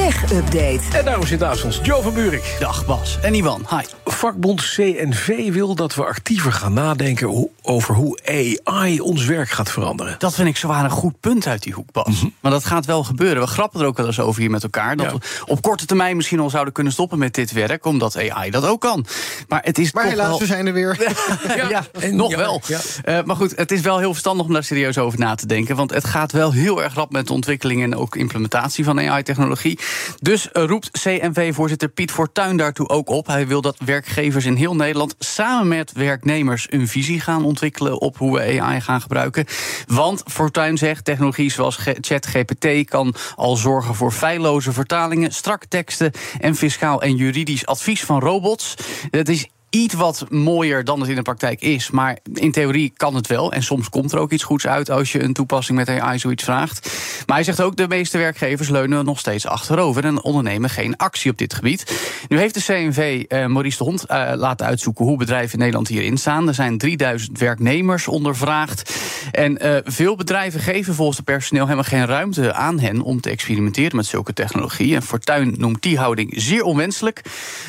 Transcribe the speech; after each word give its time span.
Tech 0.00 0.32
Update. 0.32 0.80
En 0.98 1.04
daarom 1.04 1.26
zit 1.26 1.38
naast 1.40 1.64
ons 1.64 1.80
Joe 1.82 2.02
van 2.02 2.14
Buurik. 2.14 2.56
Dag 2.58 2.86
Bas 2.86 3.18
en 3.22 3.34
Iwan, 3.34 3.66
hi. 3.70 3.84
Vakbond 4.04 4.60
CNV 4.74 5.52
wil 5.52 5.74
dat 5.74 5.94
we 5.94 6.04
actiever 6.04 6.52
gaan 6.52 6.72
nadenken 6.72 7.26
hoe- 7.26 7.48
over 7.62 7.94
hoe 7.94 8.18
AI 8.64 9.00
ons 9.00 9.24
werk 9.24 9.48
gaat 9.50 9.70
veranderen. 9.70 10.14
Dat 10.18 10.34
vind 10.34 10.48
ik 10.48 10.56
zwaar 10.56 10.84
een 10.84 10.90
goed 10.90 11.20
punt 11.20 11.46
uit 11.46 11.62
die 11.62 11.72
hoek, 11.72 11.92
Bas. 11.92 12.24
Maar 12.40 12.50
dat 12.52 12.64
gaat 12.64 12.86
wel 12.86 13.04
gebeuren. 13.04 13.42
We 13.42 13.48
grappen 13.48 13.80
er 13.80 13.86
ook 13.86 13.96
wel 13.96 14.06
eens 14.06 14.20
over 14.20 14.40
hier 14.40 14.50
met 14.50 14.62
elkaar. 14.62 14.96
Dat 14.96 15.06
Ja. 15.06 15.12
we 15.12 15.20
op 15.46 15.62
korte 15.62 15.86
termijn 15.86 16.16
misschien 16.16 16.40
al 16.40 16.50
zouden 16.50 16.72
kunnen 16.72 16.92
stoppen 16.92 17.18
met 17.18 17.34
dit 17.34 17.52
werk, 17.52 17.84
omdat 17.84 18.16
AI 18.30 18.50
dat 18.50 18.66
ook 18.66 18.80
kan. 18.80 19.06
Maar 19.48 19.60
het 19.64 19.78
is 19.78 19.92
Maar 19.92 20.02
toch 20.02 20.12
helaas, 20.12 20.28
wel... 20.28 20.38
we 20.38 20.46
zijn 20.46 20.66
er 20.66 20.72
weer. 20.72 21.12
ja, 21.70 21.84
en 22.00 22.16
nog 22.16 22.30
ja, 22.30 22.36
wel. 22.36 22.60
ja. 22.66 22.78
Eh, 23.04 23.18
maar 23.24 23.36
goed, 23.36 23.52
het 23.56 23.70
is 23.72 23.80
wel 23.80 23.98
heel 23.98 24.10
verstandig 24.10 24.46
om 24.46 24.52
daar 24.52 24.64
serieus 24.64 24.98
over 24.98 25.18
na 25.18 25.34
te 25.34 25.46
denken. 25.46 25.76
Want 25.76 25.90
het 25.94 26.04
gaat 26.04 26.32
wel 26.32 26.52
heel 26.52 26.82
erg 26.82 26.94
rap 26.94 27.12
met 27.12 27.26
de 27.26 27.32
ontwikkeling 27.32 27.82
en 27.82 27.96
ook 27.96 28.16
implementatie 28.16 28.84
van 28.84 28.98
AI-technologie. 29.00 29.78
Dus 30.20 30.52
eh, 30.52 30.64
roept 30.64 30.90
CNV-voorzitter 30.90 31.88
Piet 31.88 32.10
Fortuyn 32.10 32.56
daartoe 32.56 32.88
ook 32.88 33.08
op. 33.08 33.26
Hij 33.26 33.46
wil 33.46 33.60
dat 33.60 33.76
werkgevers 33.84 34.44
in 34.44 34.54
heel 34.54 34.76
Nederland 34.76 35.14
samen 35.18 35.68
met 35.68 35.92
werknemers 35.92 36.66
een 36.70 36.88
visie 36.88 37.20
gaan 37.20 37.44
ontwikkelen 37.44 38.00
op 38.00 38.16
hoe 38.16 38.38
we 38.38 38.60
AI 38.60 38.80
gaan 38.80 39.00
gebruiken. 39.00 39.44
Want 39.86 40.22
Fortuyn 40.26 40.78
zegt, 40.78 41.04
technologie 41.04 41.50
zoals 41.50 41.78
ChatGPT 42.00 42.88
kan 42.88 43.14
al 43.36 43.56
zorgen 43.56 43.94
voor 43.94 44.12
feilloze 44.12 44.72
vertalingen, 44.72 45.32
strakke 45.32 45.68
teksten 45.68 46.12
en 46.40 46.56
fiscaal 46.56 47.02
en 47.02 47.16
juridisch 47.16 47.66
advies 47.66 48.04
van 48.04 48.20
robots. 48.20 48.74
Het 49.10 49.28
is 49.28 49.48
iets 49.70 49.94
wat 49.94 50.26
mooier 50.28 50.84
dan 50.84 51.00
het 51.00 51.08
in 51.08 51.14
de 51.14 51.22
praktijk 51.22 51.60
is. 51.60 51.90
Maar 51.90 52.18
in 52.34 52.52
theorie 52.52 52.92
kan 52.96 53.14
het 53.14 53.26
wel. 53.26 53.52
En 53.52 53.62
soms 53.62 53.88
komt 53.88 54.12
er 54.12 54.18
ook 54.18 54.32
iets 54.32 54.42
goeds 54.42 54.66
uit 54.66 54.90
als 54.90 55.12
je 55.12 55.22
een 55.22 55.32
toepassing 55.32 55.78
met 55.78 55.88
AI 55.88 56.18
zoiets 56.18 56.44
vraagt. 56.44 56.90
Maar 57.26 57.36
hij 57.36 57.44
zegt 57.44 57.62
ook, 57.62 57.76
de 57.76 57.88
meeste 57.88 58.18
werkgevers 58.18 58.68
leunen 58.68 59.04
nog 59.04 59.18
steeds 59.18 59.46
achterover 59.46 60.04
en 60.04 60.22
ondernemen 60.22 60.70
geen 60.70 60.96
actie 60.96 61.30
op 61.30 61.38
dit 61.38 61.54
gebied. 61.54 62.00
Nu 62.28 62.38
heeft 62.38 62.54
de 62.54 62.62
CNV 62.62 63.24
eh, 63.28 63.46
Maurice 63.46 63.78
de 63.78 63.84
Hond 63.84 64.04
eh, 64.04 64.32
laten 64.34 64.66
uitzoeken 64.66 65.04
hoe 65.04 65.16
bedrijven 65.16 65.52
in 65.52 65.58
Nederland 65.58 65.88
hierin 65.88 66.18
staan. 66.18 66.48
Er 66.48 66.54
zijn 66.54 66.78
3000 66.78 67.38
werknemers 67.38 68.08
ondervraagd. 68.08 68.94
En 69.32 69.58
eh, 69.58 69.76
veel 69.84 70.16
bedrijven 70.16 70.60
geven 70.60 70.94
volgens 70.94 71.16
het 71.16 71.26
personeel 71.26 71.64
helemaal 71.64 71.84
geen 71.84 72.06
ruimte 72.06 72.54
aan 72.54 72.78
hen 72.78 73.00
om 73.00 73.20
te 73.20 73.30
experimenteren 73.30 73.96
met 73.96 74.06
zulke 74.06 74.32
technologie. 74.32 74.94
En 74.94 75.02
Fortuyn 75.02 75.54
noemt 75.58 75.82
die 75.82 75.98
houding 75.98 76.32
zeer 76.36 76.62
onwenselijk. 76.62 77.22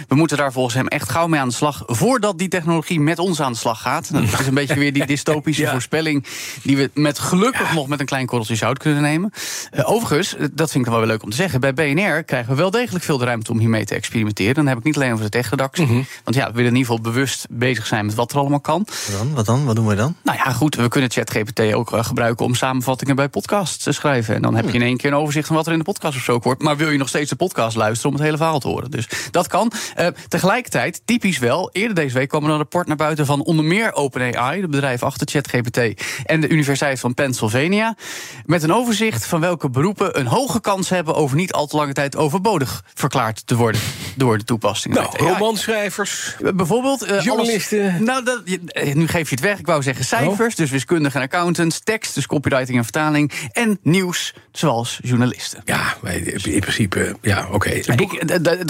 We 0.07 0.15
moeten 0.15 0.37
daar 0.37 0.51
volgens 0.51 0.75
hem 0.75 0.87
echt 0.87 1.09
gauw 1.09 1.27
mee 1.27 1.39
aan 1.39 1.47
de 1.47 1.53
slag 1.53 1.83
voordat 1.95 2.37
die 2.37 2.47
technologie 2.47 2.99
met 2.99 3.19
ons 3.19 3.41
aan 3.41 3.51
de 3.51 3.57
slag 3.57 3.81
gaat. 3.81 4.09
Nou, 4.09 4.25
Dat 4.29 4.39
is 4.39 4.47
een 4.47 4.53
beetje 4.53 4.79
weer 4.79 4.93
die 4.93 5.05
dystopische 5.15 5.61
Ja. 5.61 5.71
voorspelling 5.71 6.25
die 6.63 6.77
we 6.77 6.89
met 6.93 7.19
gelukkig 7.19 7.73
nog 7.73 7.87
met 7.87 7.99
een 7.99 8.05
klein 8.05 8.25
korreltje 8.25 8.55
zout 8.55 8.77
kunnen 8.77 9.01
nemen. 9.01 9.31
Eh, 9.71 9.91
overigens, 9.91 10.35
eh, 10.35 10.45
dat 10.51 10.71
vind 10.71 10.85
ik 10.85 10.91
wel 10.91 10.99
weer 10.99 11.09
leuk 11.09 11.23
om 11.23 11.29
te 11.29 11.35
zeggen, 11.35 11.59
bij 11.59 11.73
BNR 11.73 12.23
krijgen 12.23 12.49
we 12.49 12.55
wel 12.55 12.71
degelijk 12.71 13.05
veel 13.05 13.17
de 13.17 13.25
ruimte 13.25 13.51
om 13.51 13.59
hiermee 13.59 13.85
te 13.85 13.95
experimenteren. 13.95 14.55
Dan 14.55 14.67
heb 14.67 14.77
ik 14.77 14.83
niet 14.83 14.95
alleen 14.95 15.11
over 15.11 15.23
de 15.23 15.29
techredactie. 15.31 15.87
Want 16.23 16.35
ja, 16.35 16.45
we 16.47 16.53
willen 16.53 16.71
in 16.71 16.77
ieder 16.77 16.91
geval 16.95 17.11
bewust 17.11 17.45
bezig 17.49 17.85
zijn 17.87 18.05
met 18.05 18.15
wat 18.15 18.31
er 18.31 18.37
allemaal 18.37 18.59
kan. 18.59 18.85
Wat 18.87 19.17
dan? 19.17 19.33
Wat 19.33 19.45
dan? 19.45 19.65
Wat 19.65 19.75
doen 19.75 19.87
we 19.87 19.95
dan? 19.95 20.15
Nou 20.23 20.37
ja, 20.45 20.51
goed, 20.51 20.75
we 20.75 20.87
kunnen 20.87 21.11
ChatGPT 21.11 21.59
ook 21.73 21.93
eh, 21.93 22.03
gebruiken 22.03 22.45
om 22.45 22.55
samenvattingen 22.55 23.15
bij 23.15 23.29
podcasts 23.29 23.83
te 23.83 23.91
schrijven. 23.91 24.35
En 24.35 24.41
dan 24.41 24.55
heb 24.55 24.65
je 24.65 24.73
in 24.73 24.81
één 24.81 24.97
keer 24.97 25.11
een 25.11 25.17
overzicht 25.17 25.47
van 25.47 25.55
wat 25.55 25.65
er 25.65 25.71
in 25.71 25.77
de 25.77 25.83
podcast 25.83 26.13
besproken 26.13 26.43
wordt. 26.43 26.61
Maar 26.61 26.77
wil 26.77 26.89
je 26.89 26.97
nog 26.97 27.07
steeds 27.07 27.29
de 27.29 27.35
podcast 27.35 27.75
luisteren 27.75 28.07
om 28.11 28.15
het 28.15 28.23
hele 28.25 28.37
verhaal 28.37 28.59
te 28.59 28.67
horen? 28.67 28.91
Dus 28.91 29.07
dat 29.31 29.47
kan. 29.47 29.71
Tegelijkertijd, 30.27 31.01
typisch 31.05 31.37
wel, 31.37 31.69
eerder 31.81 31.95
deze 31.95 32.17
week 32.17 32.29
kwam 32.29 32.43
er 32.43 32.49
een 32.49 32.57
rapport 32.57 32.87
naar 32.87 32.95
buiten 32.95 33.25
van 33.25 33.41
onder 33.43 33.65
meer 33.65 33.93
OpenAI, 33.93 34.61
het 34.61 34.69
bedrijf 34.71 35.03
achter 35.03 35.27
ChatGPT, 35.27 35.77
en 36.25 36.41
de 36.41 36.47
Universiteit 36.49 36.99
van 36.99 37.13
Pennsylvania. 37.13 37.95
Met 38.45 38.63
een 38.63 38.73
overzicht 38.73 39.25
van 39.25 39.39
welke 39.39 39.69
beroepen 39.69 40.19
een 40.19 40.27
hoge 40.27 40.61
kans 40.61 40.89
hebben 40.89 41.15
over 41.15 41.35
niet 41.35 41.51
al 41.53 41.67
te 41.67 41.75
lange 41.75 41.93
tijd 41.93 42.15
overbodig 42.15 42.83
verklaard 42.93 43.47
te 43.47 43.55
worden 43.55 43.81
door 44.15 44.37
de 44.37 44.43
toepassing. 44.43 44.93
Nou, 44.93 45.07
romanschrijvers. 45.17 46.35
Bijvoorbeeld. 46.55 47.01
eh, 47.01 47.21
Journalisten. 47.23 47.89
alles- 47.89 47.99
nou, 47.99 48.23
dat, 48.23 48.41
eh, 48.67 48.93
nu 48.93 49.07
geef 49.07 49.29
je 49.29 49.35
het 49.35 49.43
weg. 49.43 49.59
Ik 49.59 49.65
wou 49.65 49.81
zeggen 49.81 50.05
cijfers, 50.05 50.55
dus 50.55 50.69
wiskundigen 50.69 51.19
en 51.19 51.25
accountants. 51.25 51.79
Tekst, 51.79 52.15
dus 52.15 52.25
copywriting 52.25 52.77
en 52.77 52.83
vertaling. 52.83 53.31
En 53.51 53.79
nieuws, 53.83 54.33
zoals 54.51 54.99
journalisten. 55.03 55.61
Ja, 55.65 55.97
in 56.43 56.59
principe, 56.59 57.15
ja, 57.21 57.47
oké. 57.51 57.79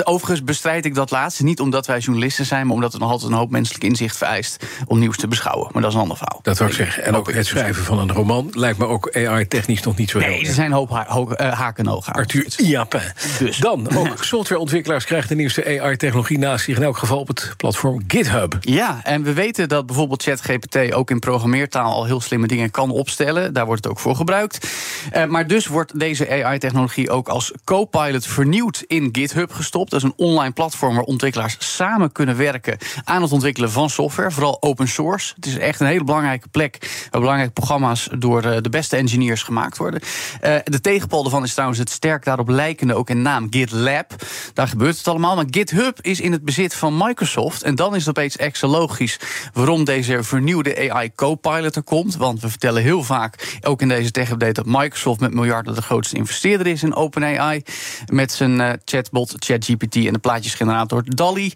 Overigens 0.04 0.44
bestrijd 0.44 0.86
ik 0.86 0.96
dat 0.96 1.12
laatste 1.12 1.44
niet 1.44 1.60
omdat 1.60 1.86
wij 1.88 2.00
journalisten 2.00 2.46
zijn, 2.46 2.66
maar 2.66 2.76
omdat 2.76 2.92
het 2.92 3.01
nog 3.02 3.12
altijd 3.12 3.32
een 3.32 3.38
hoop 3.38 3.50
menselijk 3.50 3.84
inzicht 3.84 4.18
vereist 4.18 4.66
om 4.88 5.00
nieuws 5.00 5.18
te 5.18 5.28
beschouwen. 5.28 5.70
Maar 5.72 5.82
dat 5.82 5.92
is 5.92 5.96
een 5.96 6.02
ander 6.02 6.18
verhaal. 6.18 6.40
Dat 6.44 6.58
wil 6.58 6.68
ik 6.68 6.74
zeggen. 6.74 7.04
En 7.04 7.16
ook 7.16 7.34
het 7.34 7.46
schrijven 7.46 7.84
van 7.84 8.00
een 8.00 8.12
roman 8.12 8.50
lijkt 8.52 8.78
me 8.78 8.86
ook 8.86 9.16
AI-technisch 9.16 9.82
nog 9.82 9.98
niet 9.98 10.10
zo 10.10 10.20
heel 10.20 10.30
Nee, 10.30 10.48
er 10.48 10.54
zijn 10.54 10.66
een 10.66 10.78
hoop 10.78 10.90
ha 10.90 11.08
eh, 11.08 11.52
haken 11.52 11.86
en 11.86 11.92
ogen. 11.92 12.14
Arthur 12.14 12.46
Iapin. 12.58 13.02
Dus. 13.40 13.58
Dan, 13.58 13.96
ook 13.96 14.24
softwareontwikkelaars 14.24 15.06
krijgen 15.06 15.30
de 15.30 15.36
nieuwste 15.36 15.80
AI-technologie 15.82 16.38
naast 16.38 16.66
zich... 16.66 16.78
in 16.78 16.84
elk 16.84 16.98
geval 16.98 17.20
op 17.20 17.28
het 17.28 17.54
platform 17.58 18.04
GitHub. 18.08 18.58
Ja, 18.60 19.00
en 19.04 19.24
we 19.24 19.34
weten 19.34 19.70
dat 19.70 19.86
bijvoorbeeld 19.86 20.24
ChatGPT 20.24 20.94
ook 20.94 21.10
in 21.10 21.20
programmeertaal 21.20 21.94
al 21.94 22.06
heel 22.06 22.22
slimme 22.22 22.48
dingen 22.48 22.72
kan 22.72 22.90
opstellen. 22.92 23.54
Daar 23.54 23.66
wordt 23.66 23.84
het 23.84 23.94
ook 23.94 24.00
voor 24.00 24.16
gebruikt. 24.16 24.68
Eh, 25.12 25.26
maar 25.26 25.48
dus 25.48 25.68
wordt 25.68 26.00
deze 26.00 26.30
AI-technologie 26.30 27.10
ook 27.10 27.28
als 27.28 27.52
co-pilot 27.64 28.28
vernieuwd 28.28 28.84
in 28.88 29.10
GitHub 29.12 29.52
gestopt. 29.52 29.92
Dat 29.92 30.04
is 30.04 30.06
een 30.06 30.26
online 30.28 30.52
platform 30.54 30.96
waar 30.96 31.04
ontwikkelaars 31.04 31.56
samen 31.60 32.12
kunnen 32.12 32.38
werken 32.38 32.78
aan 33.04 33.22
het 33.22 33.32
ontwikkelen 33.32 33.72
van 33.72 33.90
software, 33.90 34.32
vooral 34.32 34.62
open 34.62 34.88
source. 34.88 35.34
Het 35.36 35.46
is 35.46 35.58
echt 35.58 35.80
een 35.80 35.88
hele 35.88 36.04
belangrijke 36.04 36.48
plek 36.48 37.08
waar 37.10 37.22
belangrijke 37.22 37.54
programma's 37.54 38.10
door 38.18 38.44
eh, 38.44 38.58
de 38.62 38.70
beste 38.70 38.96
engineers 38.96 39.44
gemaakt 39.44 39.78
worden. 39.78 40.02
Eh, 40.42 40.56
de 40.64 40.82
tegenpol 40.82 41.22
daarvan 41.22 41.44
is 41.44 41.52
trouwens 41.52 41.80
het 41.80 41.90
sterk 41.90 42.24
daarop 42.24 42.50
lijkende 42.50 42.94
ook 42.94 43.10
in 43.10 43.22
naam 43.22 43.48
GitLab. 43.50 44.16
Daar 44.54 44.68
gebeurt 44.68 44.98
het 44.98 45.08
allemaal. 45.08 45.36
Maar 45.36 45.46
GitHub 45.50 45.98
is 46.02 46.20
in 46.20 46.32
het 46.32 46.46
bezit 46.46 46.76
van 46.76 46.98
Microsoft. 46.98 47.64
En 47.64 47.76
dan 47.76 47.96
is 47.96 48.06
het 48.06 48.18
opeens 48.18 48.38
extra 48.38 48.68
logisch 48.68 49.20
waarom 49.54 49.84
deze 49.84 50.24
vernieuwde 50.24 50.92
AI 50.92 51.12
Copilot 51.16 51.76
er 51.76 51.84
komt. 51.84 52.16
Want 52.16 52.42
we 52.42 52.50
vertellen 52.50 52.82
heel 52.82 53.04
vaak, 53.04 53.58
ook 53.62 53.82
in 53.82 53.88
deze 53.88 54.12
tech-update, 54.12 54.54
dat 54.54 54.66
Microsoft 54.66 55.20
met 55.20 55.34
miljarden 55.34 55.76
de 55.76 55.82
grootste 55.82 56.16
investeerder 56.16 56.68
is 56.68 56.84
in 56.84 56.96
OpenAI. 56.96 57.64
Met 58.06 58.32
zijn 58.32 58.62
eh, 58.62 58.74
chatbot 58.86 59.36
ChatGPT 59.38 59.96
en 59.96 60.14
de 60.14 60.20
plaatjesgenerator 60.20 61.04
DALI. 61.06 61.54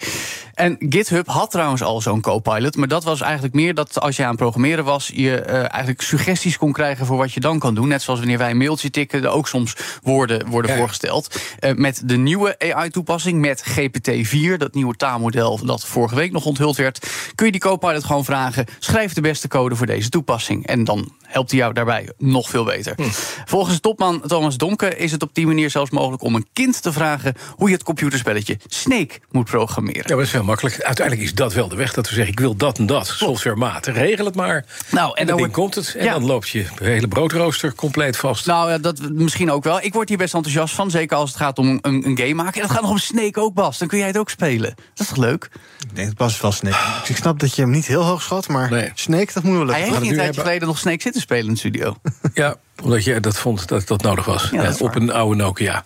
En 0.54 0.76
GitHub 0.80 1.25
had 1.26 1.52
trouwens 1.52 1.84
al 1.84 2.02
zo'n 2.02 2.22
Copilot. 2.22 2.76
Maar 2.76 2.88
dat 2.88 3.04
was 3.04 3.22
eigenlijk 3.22 3.54
meer 3.54 3.74
dat 3.74 4.00
als 4.00 4.16
je 4.16 4.24
aan 4.24 4.30
het 4.30 4.38
programmeren 4.38 4.84
was, 4.86 5.12
je 5.14 5.40
eh, 5.42 5.58
eigenlijk 5.60 6.02
suggesties 6.02 6.58
kon 6.58 6.72
krijgen 6.72 7.06
voor 7.06 7.18
wat 7.18 7.34
je 7.34 7.40
dan 7.40 7.60
kan 7.60 7.76
doen. 7.76 7.88
Net 7.88 8.02
zoals 8.02 8.20
wanneer 8.20 8.38
wij 8.38 8.50
een 8.52 8.58
mailtje 8.58 8.90
tikken, 8.90 9.24
er 9.24 9.30
ook 9.30 9.48
soms 9.48 9.76
woorden 10.04 10.48
worden 10.48 10.72
Ja. 10.72 10.78
voorgesteld. 10.78 11.40
Eh, 11.60 11.74
met 11.74 12.02
de 12.06 12.18
nieuwe 12.18 12.56
AI-toepassing, 12.60 13.40
met 13.40 13.62
GPT-4, 13.62 14.58
dat 14.58 14.74
nieuwe 14.74 14.96
taalmodel 14.96 15.66
dat 15.66 15.86
vorige 15.86 16.16
week 16.16 16.32
nog 16.32 16.46
onthuld 16.46 16.76
werd, 16.78 17.08
kun 17.36 17.46
je 17.46 17.52
die 17.52 17.62
Copilot 17.62 18.04
gewoon 18.04 18.26
vragen: 18.26 18.66
schrijf 18.80 19.14
de 19.14 19.22
beste 19.22 19.48
code 19.48 19.76
voor 19.76 19.86
deze 19.86 20.10
toepassing. 20.10 20.68
En 20.68 20.84
dan 20.84 21.12
helpt 21.36 21.52
hij 21.52 21.60
jou 21.60 21.74
daarbij 21.74 22.10
nog 22.18 22.50
veel 22.50 22.64
beter. 22.64 22.94
Hm. 22.96 23.04
Volgens 23.46 23.80
topman 23.80 24.22
Thomas 24.28 24.58
Donker 24.58 24.98
is 24.98 25.12
het 25.12 25.24
op 25.24 25.30
die 25.34 25.48
manier 25.48 25.70
zelfs 25.70 25.90
mogelijk 25.92 26.22
om 26.24 26.36
een 26.36 26.48
kind 26.54 26.82
te 26.82 26.92
vragen 26.94 27.34
hoe 27.56 27.68
je 27.70 27.74
het 27.76 27.84
computerspelletje 27.84 28.58
Snake 28.68 29.20
moet 29.32 29.46
programmeren. 29.46 30.02
Ja, 30.02 30.08
maar 30.08 30.18
dat 30.18 30.26
is 30.26 30.32
heel 30.32 30.44
makkelijk. 30.44 30.82
Uiteindelijk 30.82 31.28
is 31.28 31.34
dat 31.34 31.54
wel 31.54 31.68
de 31.68 31.76
weg 31.76 31.94
dat 31.94 32.08
we 32.10 32.14
zeggen... 32.16 32.32
ik 32.34 32.40
wil 32.40 32.56
dat 32.56 32.78
en 32.78 32.86
dat, 32.86 33.08
softwarematig. 33.08 33.96
Regel 33.96 34.26
het 34.26 34.36
maar. 34.36 34.66
Nou, 34.90 35.12
En 35.18 35.30
en 35.30 35.38
dan 35.38 35.52
komt 35.52 35.76
het. 35.76 35.96
En 35.98 36.04
Ja. 36.06 36.12
dan 36.14 36.26
loopt 36.26 36.50
je 36.50 36.66
hele 36.82 37.08
broodrooster 37.08 37.76
compleet 37.76 38.18
vast. 38.18 38.46
Nou, 38.46 38.70
ja, 38.70 38.78
dat 38.78 39.00
misschien 39.12 39.52
ook 39.52 39.64
wel. 39.64 39.82
Ik 39.82 39.94
word 39.94 40.10
hier 40.10 40.18
best 40.18 40.34
enthousiast 40.34 40.76
van. 40.76 40.92
Zeker 40.92 41.18
als 41.18 41.30
het 41.30 41.40
gaat 41.40 41.58
om 41.60 41.80
een, 41.82 42.06
een 42.08 42.18
game 42.18 42.34
maken. 42.34 42.54
En 42.54 42.62
dat 42.62 42.72
gaat 42.72 42.82
nog 42.82 42.92
om 42.92 42.98
Snake 42.98 43.40
ook, 43.40 43.54
Bas. 43.54 43.78
Dan 43.78 43.88
kun 43.88 43.98
jij 43.98 44.08
het 44.08 44.18
ook 44.18 44.30
spelen. 44.30 44.74
Dat 44.76 45.00
is 45.00 45.08
toch 45.08 45.18
leuk? 45.18 45.50
Ik 45.90 45.96
denk 45.96 46.08
het 46.08 46.18
past 46.18 46.42
wel 46.42 46.52
Snake. 46.52 46.78
Ik 47.08 47.16
snap 47.16 47.40
dat 47.40 47.56
je 47.56 47.62
hem 47.62 47.72
niet 47.72 47.86
heel 47.86 48.04
hoog 48.04 48.22
schat, 48.22 48.48
maar 48.48 48.70
Nee. 48.72 48.92
Snake, 48.96 49.34
dat 49.34 49.44
moet 49.44 49.58
wel 49.58 49.68
Hij 49.68 49.76
lukken. 49.76 49.84
heeft 49.86 49.92
niet 50.00 50.02
nu 50.04 50.10
een 50.10 50.24
tijdje 50.24 50.42
geleden 50.42 50.68
nog 50.68 50.78
Snake 50.78 51.02
zitten 51.02 51.22
spelen 51.26 51.46
in 51.46 51.54
de 51.54 51.60
studio. 51.60 51.96
Ja, 52.34 52.56
Omdat 52.84 53.04
je 53.04 53.20
dat 53.20 53.38
vond 53.38 53.68
dat 53.68 53.88
dat 53.88 54.02
nodig 54.02 54.26
was. 54.26 54.50
Ja, 54.52 54.64
dat 54.64 54.74
is 54.74 54.82
op 54.82 54.96
een 54.96 55.12
oude 55.12 55.36
Nokia. 55.36 55.84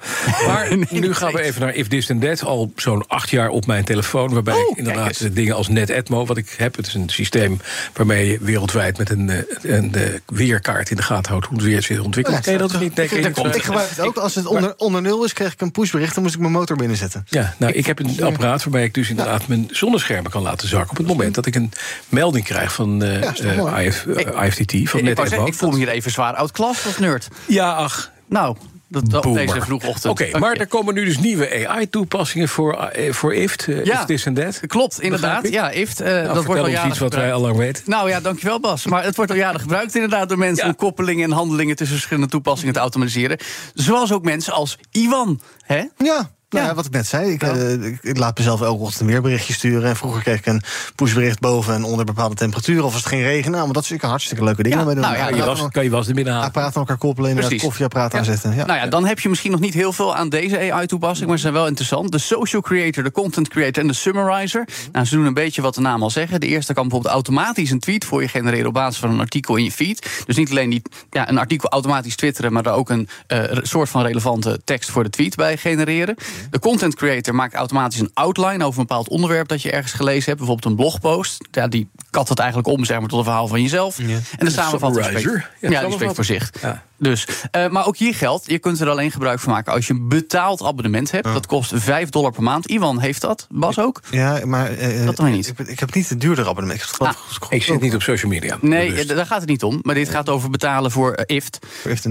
Maar 0.47 0.77
nu 0.89 1.13
gaan 1.13 1.31
we 1.31 1.41
even 1.41 1.61
naar 1.61 1.73
If 1.73 1.87
This 1.87 2.11
and 2.11 2.21
That. 2.21 2.43
Al 2.43 2.71
zo'n 2.75 3.07
acht 3.07 3.29
jaar 3.29 3.49
op 3.49 3.65
mijn 3.65 3.83
telefoon. 3.83 4.33
Waarbij 4.33 4.53
Oh, 4.53 4.71
ik 4.71 4.77
inderdaad 4.77 5.35
dingen 5.35 5.55
als 5.55 5.67
NetEtmo, 5.67 6.25
wat 6.25 6.37
ik 6.37 6.55
heb. 6.57 6.75
Het 6.75 6.87
is 6.87 6.93
een 6.93 7.09
systeem 7.09 7.59
waarmee 7.93 8.31
je 8.31 8.37
wereldwijd 8.41 8.97
met 8.97 9.09
een, 9.09 9.29
eh, 9.29 9.37
een 9.61 9.95
weerkaart 10.25 10.89
in 10.89 10.95
de 10.95 11.01
gaten 11.01 11.31
houdt 11.31 11.45
hoe 11.45 11.57
het 11.57 11.65
weer 11.65 11.83
zich 11.83 11.99
ontwikkelt. 11.99 12.45
Ja, 12.45 12.57
dat 12.57 12.79
niet? 12.79 12.95
Nee, 12.95 13.05
ik, 13.05 13.11
je 13.11 13.17
ik, 13.17 13.63
gebruik 13.63 13.89
het 13.89 13.99
ook. 13.99 14.17
Als 14.17 14.35
het 14.35 14.45
onder, 14.45 14.73
onder 14.77 15.01
nul 15.01 15.23
is, 15.23 15.33
krijg 15.33 15.53
ik 15.53 15.61
een 15.61 15.71
pushbericht. 15.71 16.13
Dan 16.13 16.23
moest 16.23 16.35
ik 16.35 16.41
mijn 16.41 16.53
motor 16.53 16.77
binnenzetten. 16.77 17.25
Ja, 17.29 17.55
nou, 17.57 17.73
ik 17.73 17.85
heb 17.85 17.99
een 17.99 18.23
apparaat 18.23 18.63
waarbij 18.63 18.83
ik 18.83 18.93
dus 18.93 19.09
inderdaad 19.09 19.47
mijn 19.47 19.67
zonneschermen 19.71 20.31
kan 20.31 20.41
laten 20.41 20.67
zakken. 20.67 20.89
op 20.89 20.97
het 20.97 21.07
moment 21.07 21.35
dat 21.35 21.45
ik 21.45 21.55
een 21.55 21.71
melding 22.09 22.45
krijg 22.45 22.73
van 22.73 22.99
Ja, 22.99 23.31
toch 23.31 23.73
eh? 23.73 23.85
IF, 23.85 24.05
eh, 24.05 24.45
IFTT, 24.45 24.89
van 24.89 25.07
ik, 25.07 25.19
ik 25.45 25.53
voel 25.53 25.69
me 25.69 25.77
hier 25.77 25.89
even 25.89 26.11
zwaar 26.11 26.33
oud 26.33 26.51
klas 26.81 26.85
als 26.85 26.97
nerd. 26.97 27.27
Ja, 27.47 27.71
ach, 27.73 28.11
Nou, 28.27 28.55
dat, 28.87 29.25
op 29.25 29.33
deze 29.33 29.61
vroege 29.61 29.87
ochtend. 29.87 30.11
Oké, 30.21 30.39
maar 30.39 30.55
er 30.55 30.67
komen 30.67 30.93
nu 30.93 31.05
dus 31.05 31.17
nieuwe 31.19 31.67
AI-toepassingen 31.67 32.47
voor, 32.49 32.73
eh, 32.77 33.13
voor 33.13 33.33
IFT. 33.35 33.67
eh, 33.67 33.83
Ja. 33.85 34.05
This 34.05 34.27
and 34.27 34.35
That. 34.35 34.59
Klopt, 34.67 35.01
inderdaad. 35.01 35.49
Ja, 35.49 35.71
IFT, 35.71 36.01
eh, 36.01 36.13
Nou, 36.13 36.33
dat 36.33 36.45
wordt 36.45 36.61
al 36.61 36.67
jaren 36.67 36.89
iets 36.89 36.99
wat 36.99 37.13
wij 37.13 37.21
gebruikt. 37.21 37.33
al 37.35 37.41
lang 37.41 37.57
weten. 37.57 37.83
Nou 37.85 38.09
ja, 38.09 38.19
dankjewel 38.19 38.59
Bas. 38.59 38.85
Maar 38.85 39.03
het 39.03 39.15
wordt 39.15 39.31
al 39.31 39.37
jaren 39.37 39.59
gebruikt 39.59 39.95
inderdaad 39.95 40.29
door 40.29 40.37
mensen... 40.37 40.63
Ja. 40.65 40.69
om 40.69 40.75
koppelingen 40.75 41.23
en 41.23 41.31
handelingen 41.31 41.75
tussen 41.75 41.95
verschillende 41.95 42.29
toepassingen 42.29 42.73
te 42.73 42.79
automatiseren. 42.79 43.37
Zoals 43.73 44.11
ook 44.11 44.23
mensen 44.23 44.53
als 44.53 44.77
Iwan. 44.91 45.41
Hè? 45.65 45.83
Ja. 45.97 46.31
Nou 46.49 46.63
Ja. 46.63 46.69
ja, 46.69 46.75
wat 46.75 46.85
ik 46.85 46.91
net 46.91 47.07
zei, 47.07 47.31
ik, 47.31 47.43
eh, 47.43 47.71
ik, 47.71 47.97
ik 48.01 48.17
laat 48.17 48.37
mezelf 48.37 48.61
elke 48.61 48.81
ochtend 48.81 49.01
een 49.01 49.07
weerberichtje 49.07 49.53
sturen. 49.53 49.89
En 49.89 49.95
vroeger 49.95 50.21
kreeg 50.21 50.37
ik 50.37 50.45
een 50.45 50.61
pushbericht 50.95 51.39
boven 51.39 51.73
en 51.73 51.83
onder 51.83 52.05
bepaalde 52.05 52.35
temperaturen. 52.35 52.83
Of 52.83 52.93
als 52.93 53.01
het 53.01 53.09
ging 53.11 53.21
regenen. 53.21 53.51
Nou, 53.51 53.63
maar 53.65 53.73
dat 53.73 53.83
is 53.83 53.91
ik 53.91 54.01
hartstikke 54.01 54.43
leuke 54.43 54.63
dingen 54.63 54.77
Ja, 54.79 54.85
mee 54.85 54.93
doen. 54.93 55.03
nou 55.03 55.15
ja, 55.15 55.27
je 55.29 55.43
was, 55.43 55.67
kan 55.71 55.83
je 55.83 55.89
was 55.89 56.07
binnen 56.07 56.33
halen. 56.33 56.47
Apparaat 56.47 56.75
aan 56.75 56.81
elkaar 56.81 56.97
koppelen, 56.97 57.29
inderdaad 57.29 57.59
koffieapparaat 57.59 58.13
aanzetten. 58.13 58.55
Ja. 58.55 58.65
Nou 58.65 58.79
ja, 58.79 58.87
dan 58.87 59.05
heb 59.05 59.19
je 59.19 59.29
misschien 59.29 59.51
nog 59.51 59.59
niet 59.59 59.73
heel 59.73 59.93
veel 59.93 60.15
aan 60.15 60.29
deze 60.29 60.71
AI-toepassing, 60.71 61.27
maar 61.27 61.37
ze 61.37 61.41
zijn 61.41 61.53
wel 61.53 61.67
interessant. 61.67 62.11
De 62.11 62.17
social 62.17 62.61
creator, 62.61 63.03
de 63.03 63.11
content 63.11 63.47
creator 63.47 63.81
en 63.81 63.87
de 63.87 63.93
summarizer. 63.93 64.67
Nou, 64.91 65.05
ze 65.05 65.15
doen 65.15 65.25
een 65.25 65.33
beetje 65.33 65.61
wat 65.61 65.75
de 65.75 65.81
naam 65.81 66.03
al 66.03 66.09
zeggen. 66.09 66.39
De 66.39 66.47
eerste 66.47 66.73
kan 66.73 66.83
bijvoorbeeld 66.83 67.13
automatisch 67.13 67.71
een 67.71 67.79
tweet 67.79 68.05
voor 68.05 68.21
je 68.21 68.27
genereren 68.27 68.67
op 68.67 68.73
basis 68.73 68.99
van 68.99 69.09
een 69.09 69.19
artikel 69.19 69.55
in 69.55 69.63
je 69.63 69.71
feed. 69.71 70.23
Dus 70.25 70.35
niet 70.35 70.49
alleen 70.49 70.69
die, 70.69 70.81
ja, 71.11 71.29
een 71.29 71.37
artikel 71.37 71.69
automatisch 71.69 72.15
twitteren, 72.15 72.53
maar 72.53 72.65
er 72.65 72.71
ook 72.71 72.89
een 72.89 73.07
eh, 73.27 73.43
soort 73.61 73.89
van 73.89 74.01
relevante 74.01 74.61
tekst 74.63 74.89
voor 74.89 75.03
de 75.03 75.09
tweet 75.09 75.35
bij 75.35 75.57
genereren. 75.57 76.15
De 76.49 76.59
content 76.59 76.95
creator 76.95 77.35
maakt 77.35 77.53
automatisch 77.53 77.99
een 77.99 78.11
outline 78.13 78.65
over 78.65 78.79
een 78.79 78.85
bepaald 78.87 79.09
onderwerp 79.09 79.47
dat 79.47 79.61
je 79.61 79.71
ergens 79.71 79.93
gelezen 79.93 80.25
hebt. 80.25 80.37
Bijvoorbeeld 80.37 80.65
een 80.65 80.75
blogpost. 80.75 81.47
Ja, 81.51 81.67
die 81.67 81.89
kat 82.09 82.29
het 82.29 82.39
eigenlijk 82.39 82.69
om 82.69 82.85
zeg 82.85 82.99
maar, 82.99 83.09
tot 83.09 83.17
een 83.17 83.23
verhaal 83.23 83.47
van 83.47 83.61
jezelf. 83.61 83.99
En 83.99 84.45
de 84.45 84.51
samenvatting 84.51 85.05
spreekt, 85.05 85.49
ja, 85.59 85.81
die 85.81 85.91
spreekt 85.91 86.15
voor 86.15 86.25
zich. 86.25 86.51
Ja. 86.61 86.83
Dus, 86.99 87.25
eh, 87.51 87.67
maar 87.69 87.85
ook 87.87 87.97
hier 87.97 88.15
geldt, 88.15 88.43
je 88.45 88.59
kunt 88.59 88.79
er 88.79 88.89
alleen 88.89 89.11
gebruik 89.11 89.39
van 89.39 89.53
maken 89.53 89.73
als 89.73 89.87
je 89.87 89.93
een 89.93 90.07
betaald 90.09 90.63
abonnement 90.63 91.11
hebt. 91.11 91.23
Dat 91.25 91.45
kost 91.45 91.71
5 91.75 92.09
dollar 92.09 92.31
per 92.31 92.43
maand. 92.43 92.67
Iwan 92.67 92.99
heeft 92.99 93.21
dat, 93.21 93.47
Bas 93.49 93.79
ook. 93.79 94.01
Ja, 94.11 94.41
maar 94.45 94.71
eh, 94.71 95.05
Dat 95.05 95.15
dan 95.15 95.25
weer 95.25 95.35
niet. 95.35 95.47
Ik, 95.47 95.67
ik 95.67 95.79
heb 95.79 95.93
niet 95.93 96.09
het 96.09 96.21
duurdere 96.21 96.49
abonnement. 96.49 96.79
Ik, 96.81 96.85
geloof- 96.87 97.37
Ah, 97.41 97.51
Ik 97.51 97.63
zit 97.63 97.81
niet 97.81 97.95
op 97.95 98.01
social 98.01 98.31
media. 98.31 98.57
Nee, 98.61 98.93
Dus- 98.93 99.07
daar 99.07 99.25
gaat 99.25 99.39
het 99.39 99.49
niet 99.49 99.63
om. 99.63 99.79
Maar 99.81 99.95
dit 99.95 100.09
gaat 100.09 100.29
over 100.29 100.49
betalen 100.49 100.91
voor 100.91 101.23
IFT. 101.25 101.59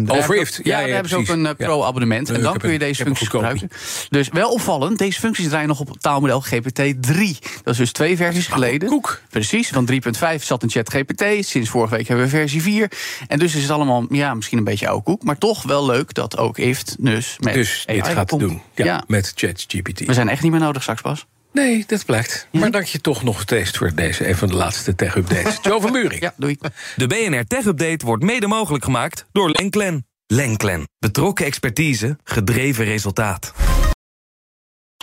Oh, 0.07 0.23
voor 0.23 0.35
heb- 0.35 0.45
IFT. 0.45 0.57
Ja, 0.57 0.63
Ja, 0.65 0.77
daar 0.79 0.87
ja, 0.89 0.93
hebben 0.93 1.11
ze 1.11 1.17
ook 1.17 1.29
een 1.29 1.57
pro-abonnement. 1.57 2.31
En 2.31 2.43
dan 2.43 2.57
kun 2.59 2.73
je 2.73 2.79
deze 2.79 3.05
functies 3.05 3.29
gebruiken. 3.29 3.69
Dus 4.09 4.29
wel 4.29 4.51
opvallend, 4.53 4.99
deze 4.99 5.21
functies 5.21 5.49
draaien 5.49 5.69
nog 5.69 5.81
op 5.81 5.99
taalmodel 6.01 6.41
GPT-3. 6.41 7.39
Dat 7.63 7.73
is 7.73 7.77
dus 7.79 7.93
twee 7.93 8.17
versies 8.17 8.47
geleden. 8.47 8.89
koek. 8.89 9.21
Precies, 9.31 9.69
van 9.69 9.85
3.5 9.85 10.43
zat 10.45 10.63
in 10.63 10.71
ChatGPT. 10.71 11.25
Sinds 11.41 11.69
vorige 11.71 11.95
week 11.97 12.09
hebben 12.09 12.25
we 12.25 12.31
versie 12.31 12.63
4. 12.63 12.91
En 13.29 13.39
dus 13.39 13.55
is 13.55 13.63
het 13.63 13.71
allemaal, 13.71 14.07
ja, 14.11 14.35
misschien 14.35 14.59
een 14.59 14.65
beetje 14.65 14.78
oude 14.87 15.03
koek. 15.05 15.23
Maar 15.23 15.39
toch 15.39 15.63
wel 15.63 15.87
leuk 15.87 16.15
dat 16.15 16.37
ook 16.37 16.59
IFT 16.59 16.97
dus 16.99 17.37
met 17.41 17.55
Dus 17.55 17.85
dit 17.87 18.03
AI 18.03 18.15
gaat 18.15 18.29
komt. 18.29 18.41
doen. 18.41 18.63
Ja, 18.75 18.85
Ja. 18.85 19.03
met 19.07 19.33
ChatGPT. 19.35 20.07
We 20.07 20.13
zijn 20.15 20.29
echt 20.29 20.43
niet 20.43 20.51
meer 20.51 20.61
nodig 20.61 20.83
straks, 20.83 21.03
Bas. 21.03 21.27
Nee, 21.53 21.85
dat 21.87 22.05
blijkt. 22.05 22.49
Maar 22.53 22.71
dank 22.71 22.85
je 22.85 23.01
toch 23.01 23.23
nog 23.23 23.41
steeds 23.41 23.71
voor 23.71 23.95
deze, 23.95 24.29
een 24.29 24.37
van 24.37 24.49
de 24.49 24.55
laatste 24.55 24.95
tech-updates. 24.95 25.59
Joe 25.63 25.81
van 25.81 25.93
Buurik. 25.93 26.21
Ja, 26.21 26.35
doei. 26.37 26.57
De 26.97 27.07
BNR 27.07 27.45
Tech 27.47 27.65
Update 27.65 28.07
wordt 28.07 28.23
mede 28.23 28.47
mogelijk 28.47 28.85
gemaakt 28.85 29.25
door 29.33 29.51
Lenklen. 29.51 30.07
Lenklen. 30.27 30.89
Betrokken 30.99 31.47
expertise, 31.47 32.17
gedreven 32.25 32.85
resultaat. 32.85 33.53